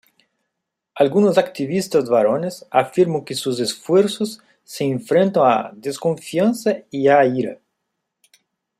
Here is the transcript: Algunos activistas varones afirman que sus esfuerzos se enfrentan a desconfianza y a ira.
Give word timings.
Algunos 0.95 1.37
activistas 1.37 2.09
varones 2.09 2.65
afirman 2.71 3.23
que 3.23 3.35
sus 3.35 3.59
esfuerzos 3.59 4.41
se 4.63 4.83
enfrentan 4.85 5.43
a 5.45 5.71
desconfianza 5.75 6.77
y 6.89 7.07
a 7.07 7.23
ira. 7.23 7.59